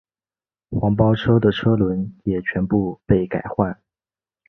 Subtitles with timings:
[0.71, 3.79] 黄包车的车轮也全部被改换。